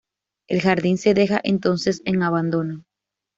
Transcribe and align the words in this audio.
El 0.47 0.61
jardín 0.63 0.97
se 0.97 1.13
deja 1.13 1.39
entonces 1.43 2.01
en 2.05 2.23
abandono. 2.23 2.85